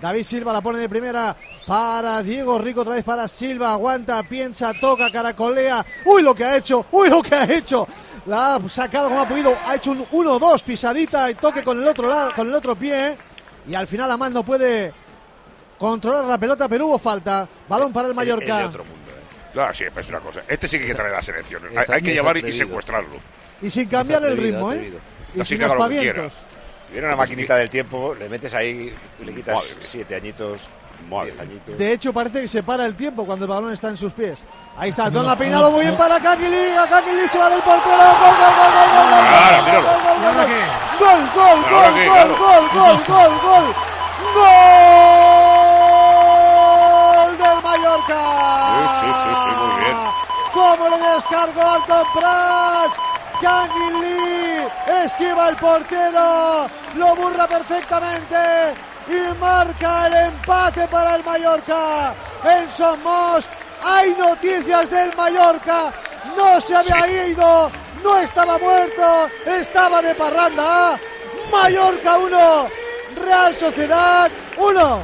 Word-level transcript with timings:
David 0.00 0.24
Silva 0.24 0.52
la 0.52 0.60
pone 0.60 0.78
de 0.78 0.88
primera 0.88 1.36
para 1.66 2.22
Diego 2.22 2.58
Rico, 2.58 2.82
otra 2.82 2.94
vez 2.94 3.04
para 3.04 3.26
Silva. 3.28 3.72
Aguanta, 3.72 4.22
piensa, 4.22 4.72
toca, 4.74 5.10
caracolea. 5.10 5.84
Uy, 6.04 6.22
lo 6.22 6.34
que 6.34 6.44
ha 6.44 6.56
hecho, 6.56 6.86
uy, 6.92 7.08
lo 7.08 7.22
que 7.22 7.34
ha 7.34 7.44
hecho. 7.44 7.86
La 8.26 8.56
ha 8.56 8.68
sacado 8.68 9.08
como 9.08 9.20
ha 9.20 9.28
podido. 9.28 9.56
Ha 9.64 9.76
hecho 9.76 9.92
un 9.92 10.04
1-2, 10.06 10.62
pisadita 10.62 11.30
y 11.30 11.34
toque 11.34 11.62
con 11.62 11.80
el 11.80 11.86
otro 11.88 12.08
lado, 12.08 12.32
con 12.34 12.48
el 12.48 12.54
otro 12.54 12.76
pie. 12.76 13.16
Y 13.68 13.74
al 13.74 13.86
final 13.86 14.10
Amal 14.10 14.32
no 14.32 14.44
puede 14.44 14.92
controlar 15.78 16.24
la 16.24 16.38
pelota, 16.38 16.68
pero 16.68 16.86
hubo 16.86 16.98
falta. 16.98 17.48
Balón 17.68 17.92
para 17.92 18.08
el 18.08 18.14
Mallorca. 18.14 18.66
Otro 18.66 18.84
mundo, 18.84 19.10
¿eh? 19.10 19.50
Claro, 19.52 19.74
sí, 19.74 19.84
es 19.84 20.08
una 20.08 20.20
cosa. 20.20 20.42
Este 20.48 20.68
sí 20.68 20.76
que 20.76 20.84
hay 20.84 20.90
que 20.90 20.94
traer 20.94 21.14
a 21.14 21.16
la 21.16 21.22
selección. 21.22 21.62
Hay, 21.76 21.84
hay 21.94 22.02
que 22.02 22.12
llevar 22.12 22.36
y 22.36 22.52
secuestrarlo. 22.52 23.16
Y 23.62 23.70
sin 23.70 23.88
cambiar 23.88 24.24
el 24.24 24.36
ritmo, 24.36 24.72
¿eh? 24.72 24.92
Y 25.34 25.44
sin 25.44 25.62
aspavientos. 25.62 26.32
Viene 26.90 27.06
una 27.06 27.16
maquinita 27.16 27.56
del 27.56 27.68
tiempo, 27.68 28.14
le 28.14 28.28
metes 28.28 28.54
ahí, 28.54 28.94
le 29.24 29.34
quitas 29.34 29.54
Madre 29.54 29.68
siete 29.80 30.14
añitos, 30.14 30.68
diez 31.24 31.38
añitos. 31.38 31.76
De 31.78 31.92
hecho, 31.92 32.12
parece 32.12 32.42
que 32.42 32.48
se 32.48 32.62
para 32.62 32.86
el 32.86 32.94
tiempo 32.94 33.26
cuando 33.26 33.44
el 33.44 33.50
balón 33.50 33.72
está 33.72 33.88
en 33.88 33.96
sus 33.96 34.12
pies. 34.12 34.38
Ahí 34.76 34.90
está, 34.90 35.10
Don 35.10 35.28
ha 35.28 35.36
peinado 35.36 35.70
muy 35.70 35.82
bien 35.82 35.96
para 35.96 36.20
Kakili. 36.20 36.70
A 36.78 36.86
Kakili 36.88 37.26
se 37.28 37.38
va 37.38 37.50
del 37.50 37.60
portero. 37.62 37.96
Gol, 37.96 38.34
gol, 38.36 38.54
gol, 38.54 38.70
gol, 38.70 38.76
gol, 38.78 38.88
gol, 38.92 39.16
gol, 39.16 39.16
gol, 39.16 39.16
gol, 39.16 39.24
¿Y 40.16 40.24
ahora 40.24 40.44
gol? 40.44 40.54
Gol, 40.98 41.22
gol, 41.34 41.58
¿Y 41.58 41.74
ahora 41.74 41.90
gol, 41.90 42.30
gol, 42.38 42.64
gol, 42.72 42.96
gol, 42.96 42.98
gol, 43.06 43.32
gol. 43.44 43.66
Gol 47.16 47.38
del 47.38 47.58
Mallorca. 47.62 48.20
Sí, 48.72 48.82
sí, 49.00 49.08
sí, 49.22 49.30
sí, 49.44 49.50
muy 49.60 49.72
bien. 49.82 49.96
¿Cómo 50.52 50.84
le 50.88 50.98
descargó 51.14 51.62
Anton 51.62 52.06
Prats? 52.14 52.96
Canguilí 53.40 54.66
esquiva 55.04 55.50
el 55.50 55.56
portero, 55.56 56.68
lo 56.94 57.14
burla 57.16 57.46
perfectamente 57.46 58.36
y 59.08 59.38
marca 59.38 60.06
el 60.06 60.14
empate 60.28 60.88
para 60.88 61.16
el 61.16 61.24
Mallorca. 61.24 62.14
En 62.44 62.70
Somos 62.70 63.48
hay 63.82 64.14
noticias 64.18 64.90
del 64.90 65.14
Mallorca, 65.14 65.92
no 66.36 66.60
se 66.60 66.74
había 66.74 67.28
ido, 67.28 67.70
no 68.02 68.18
estaba 68.18 68.58
muerto, 68.58 69.28
estaba 69.46 70.00
de 70.02 70.14
parranda. 70.14 70.98
Mallorca 71.52 72.18
1, 72.18 72.68
Real 73.22 73.54
Sociedad 73.54 74.30
1. 74.56 75.02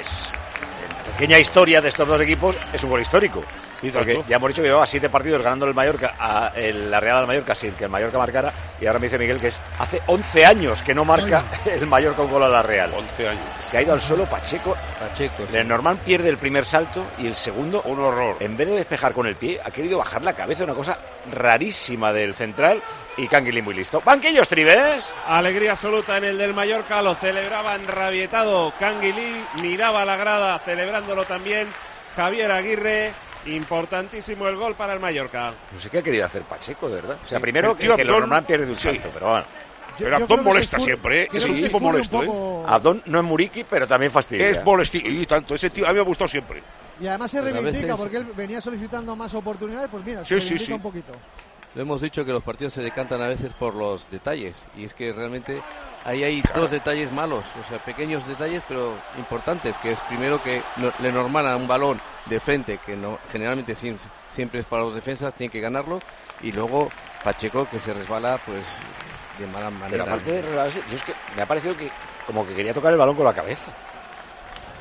Es, 0.00 0.32
en 0.82 1.12
pequeña 1.12 1.38
historia 1.38 1.80
de 1.80 1.88
estos 1.88 2.06
dos 2.06 2.20
equipos 2.20 2.56
es 2.72 2.82
un 2.82 2.90
gol 2.90 3.00
histórico. 3.00 3.42
Porque 3.90 4.22
ya 4.28 4.36
hemos 4.36 4.48
dicho 4.48 4.62
que 4.62 4.68
llevaba 4.68 4.86
siete 4.86 5.08
partidos 5.10 5.42
ganando 5.42 5.66
el 5.66 5.74
Mallorca 5.74 6.14
a 6.18 6.52
el- 6.54 6.90
la 6.90 7.00
Real 7.00 7.16
al 7.18 7.26
Mallorca 7.26 7.54
sin 7.54 7.72
que 7.72 7.84
el 7.84 7.90
Mallorca 7.90 8.18
marcara. 8.18 8.52
Y 8.80 8.86
ahora 8.86 8.98
me 8.98 9.06
dice 9.06 9.18
Miguel 9.18 9.40
que 9.40 9.48
es 9.48 9.60
hace 9.78 10.00
11 10.06 10.44
años 10.46 10.82
que 10.82 10.94
no 10.94 11.04
marca 11.04 11.42
el 11.66 11.86
Mallorca 11.86 12.22
un 12.22 12.30
gol 12.30 12.44
a 12.44 12.48
la 12.48 12.62
Real. 12.62 12.92
11 12.96 13.28
años. 13.28 13.42
Se 13.58 13.78
ha 13.78 13.82
ido 13.82 13.92
al 13.92 14.00
suelo 14.00 14.24
Pacheco. 14.26 14.76
Pacheco. 15.00 15.44
sí. 15.46 15.52
Lenormand 15.52 16.00
pierde 16.00 16.28
el 16.28 16.38
primer 16.38 16.64
salto 16.64 17.04
y 17.18 17.26
el 17.26 17.34
segundo, 17.34 17.82
Un 17.82 17.98
horror. 18.00 18.36
en 18.40 18.56
vez 18.56 18.68
de 18.68 18.76
despejar 18.76 19.12
con 19.12 19.26
el 19.26 19.36
pie, 19.36 19.60
ha 19.64 19.70
querido 19.70 19.98
bajar 19.98 20.22
la 20.22 20.34
cabeza, 20.34 20.64
una 20.64 20.74
cosa 20.74 20.98
rarísima 21.30 22.12
del 22.12 22.34
central. 22.34 22.80
Y 23.16 23.28
Canguilí 23.28 23.60
muy 23.60 23.74
listo. 23.74 24.00
Banquillos 24.02 24.48
Tribes. 24.48 25.12
Alegría 25.28 25.72
absoluta 25.72 26.16
en 26.16 26.24
el 26.24 26.38
del 26.38 26.54
Mallorca, 26.54 27.02
lo 27.02 27.14
celebraban 27.14 27.86
rabietado. 27.86 28.72
Canguilí 28.78 29.44
miraba 29.60 30.04
la 30.06 30.16
grada 30.16 30.58
celebrándolo 30.60 31.24
también. 31.24 31.68
Javier 32.16 32.50
Aguirre, 32.52 33.12
importantísimo 33.46 34.46
el 34.48 34.56
gol 34.56 34.74
para 34.74 34.92
el 34.92 35.00
Mallorca. 35.00 35.52
No 35.72 35.78
sé 35.80 35.90
qué 35.90 35.98
ha 35.98 36.02
querido 36.02 36.26
hacer 36.26 36.42
Pacheco, 36.42 36.88
de 36.88 36.96
verdad. 36.96 37.18
O 37.24 37.28
sea, 37.28 37.38
Sí, 37.38 37.42
primero 37.42 37.72
el 37.72 37.76
que, 37.76 37.84
que 37.86 37.92
Abdón- 37.92 38.06
Lenormand 38.06 38.46
pierde 38.46 38.66
un 38.66 38.76
sí. 38.76 38.82
salto, 38.82 39.10
pero 39.12 39.28
bueno. 39.30 39.44
Yo- 39.98 40.04
Pero 40.06 40.16
Abdón 40.16 40.44
molesta 40.44 40.78
escurre- 40.78 40.84
siempre, 40.84 41.22
¿eh? 41.24 41.28
Es 41.32 41.44
un 41.44 41.54
tipo 41.54 41.76
un 41.76 41.82
molesto, 41.82 42.22
¿eh? 42.22 42.64
Abdón 42.66 43.02
no 43.06 43.18
es 43.18 43.24
Muriqui, 43.24 43.64
pero 43.64 43.86
también 43.86 44.10
fastidia. 44.10 44.48
Es 44.48 44.64
molesti 44.64 45.02
y 45.04 45.26
tanto. 45.26 45.54
Ese 45.54 45.68
tío 45.68 45.84
a 45.86 45.88
mí 45.88 45.94
me 45.94 46.00
ha 46.00 46.04
gustado 46.04 46.28
siempre. 46.28 46.62
Y 46.98 47.06
además 47.06 47.30
se 47.30 47.42
reivindica 47.42 47.72
veces- 47.80 47.94
porque 47.96 48.16
él 48.16 48.24
venía 48.34 48.60
solicitando 48.60 49.14
más 49.16 49.34
oportunidades, 49.34 49.88
pues 49.90 50.02
mira, 50.04 50.20
se 50.20 50.26
sí, 50.28 50.34
reivindica 50.34 50.64
sí. 50.66 50.72
un 50.72 50.82
poquito. 50.82 51.12
Lo 51.74 51.80
hemos 51.82 52.02
dicho 52.02 52.24
que 52.24 52.32
los 52.32 52.42
partidos 52.42 52.74
se 52.74 52.82
decantan 52.82 53.22
a 53.22 53.28
veces 53.28 53.54
por 53.54 53.74
los 53.74 54.10
detalles 54.10 54.56
y 54.76 54.84
es 54.84 54.92
que 54.92 55.10
realmente 55.12 55.62
ahí 56.04 56.22
hay 56.22 56.42
dos 56.54 56.70
detalles 56.70 57.10
malos, 57.10 57.44
o 57.58 57.66
sea, 57.66 57.78
pequeños 57.82 58.26
detalles 58.28 58.62
pero 58.68 58.94
importantes, 59.16 59.74
que 59.78 59.92
es 59.92 60.00
primero 60.00 60.42
que 60.42 60.60
no- 60.76 60.92
le 60.98 61.10
normala 61.10 61.56
un 61.56 61.66
balón 61.66 61.98
de 62.26 62.40
frente 62.40 62.76
que 62.84 62.94
no 62.94 63.18
generalmente 63.30 63.72
siem- 63.74 63.96
siempre 64.30 64.60
es 64.60 64.66
para 64.66 64.82
los 64.82 64.94
defensas, 64.94 65.32
tiene 65.34 65.50
que 65.50 65.60
ganarlo 65.60 65.98
y 66.42 66.52
luego 66.52 66.90
Pacheco 67.24 67.66
que 67.70 67.80
se 67.80 67.94
resbala 67.94 68.38
pues 68.44 68.66
de 69.38 69.46
mala 69.46 69.70
Pero 69.70 69.78
manera. 69.78 70.02
aparte 70.04 70.30
de 70.30 70.42
relajarse, 70.42 70.82
yo 70.90 70.96
es 70.96 71.02
que 71.04 71.14
me 71.36 71.40
ha 71.42 71.46
parecido 71.46 71.74
que 71.74 71.88
como 72.26 72.46
que 72.46 72.54
quería 72.54 72.74
tocar 72.74 72.92
el 72.92 72.98
balón 72.98 73.16
con 73.16 73.24
la 73.24 73.32
cabeza. 73.32 73.70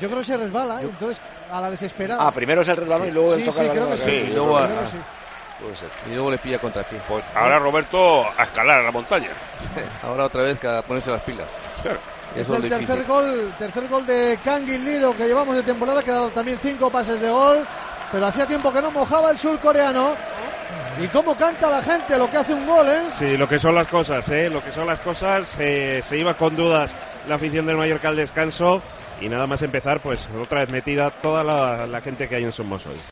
Yo 0.00 0.08
creo 0.08 0.20
que 0.20 0.24
se 0.26 0.36
resbala, 0.38 0.80
¿eh? 0.82 0.86
entonces 0.86 1.20
a 1.50 1.60
la 1.60 1.70
desesperada. 1.70 2.26
Ah, 2.26 2.32
primero 2.32 2.62
es 2.62 2.68
el 2.68 2.76
resbalón 2.78 3.06
y 3.08 3.10
luego 3.12 3.34
sí, 3.34 3.42
el 3.42 3.46
toca 3.46 3.58
sí, 3.58 3.60
el 3.62 3.68
balón. 3.68 3.84
creo 3.84 3.96
con 3.96 3.98
que 4.06 4.12
la 4.12 4.18
sí. 4.26 4.26
Y 4.30 4.34
luego 4.34 4.58
a-. 4.58 4.68
Puede 5.60 5.76
ser. 5.76 5.88
Y 6.06 6.14
luego 6.14 6.30
le 6.30 6.38
pilla 6.38 6.58
contrapié. 6.58 7.00
Pues 7.06 7.22
ahora 7.34 7.58
Roberto 7.58 8.24
a 8.26 8.44
escalar 8.44 8.80
a 8.80 8.82
la 8.82 8.90
montaña. 8.90 9.28
Ahora 10.02 10.24
otra 10.24 10.42
vez 10.42 10.58
que 10.58 10.66
a 10.68 10.80
ponerse 10.82 11.10
las 11.10 11.20
pilas. 11.22 11.46
Claro. 11.82 11.98
Es 12.34 12.48
el 12.48 12.62
difícil. 12.62 12.86
tercer 12.86 13.06
gol, 13.06 13.52
tercer 13.58 13.88
gol 13.88 14.06
de 14.06 14.38
Kangin 14.44 14.84
Lee, 14.84 15.00
lo 15.00 15.16
que 15.16 15.26
llevamos 15.26 15.54
de 15.56 15.62
temporada, 15.62 16.02
que 16.02 16.10
ha 16.10 16.14
dado 16.14 16.30
también 16.30 16.58
cinco 16.62 16.88
pases 16.90 17.20
de 17.20 17.28
gol, 17.28 17.66
pero 18.12 18.26
hacía 18.26 18.46
tiempo 18.46 18.72
que 18.72 18.80
no 18.80 18.90
mojaba 18.92 19.30
el 19.32 19.38
surcoreano. 19.38 20.14
Y 21.02 21.06
cómo 21.08 21.36
canta 21.36 21.68
la 21.70 21.82
gente, 21.82 22.16
lo 22.18 22.30
que 22.30 22.36
hace 22.36 22.54
un 22.54 22.66
gol, 22.66 22.86
¿eh? 22.88 23.02
Sí, 23.10 23.36
lo 23.36 23.48
que 23.48 23.58
son 23.58 23.74
las 23.74 23.88
cosas, 23.88 24.28
¿eh? 24.30 24.48
Lo 24.50 24.62
que 24.62 24.70
son 24.70 24.86
las 24.86 25.00
cosas. 25.00 25.56
eh, 25.58 26.02
se 26.04 26.18
iba 26.18 26.34
con 26.34 26.54
dudas 26.56 26.94
la 27.26 27.34
afición 27.36 27.66
del 27.66 27.76
Mallorca 27.76 28.08
al 28.08 28.16
descanso. 28.16 28.80
Y 29.20 29.28
nada 29.28 29.46
más 29.46 29.60
empezar, 29.62 30.00
pues 30.00 30.28
otra 30.40 30.60
vez 30.60 30.70
metida 30.70 31.10
toda 31.10 31.42
la, 31.44 31.86
la 31.86 32.00
gente 32.00 32.28
que 32.28 32.36
hay 32.36 32.44
en 32.44 32.52
Somos 32.52 32.86
hoy. 32.86 33.00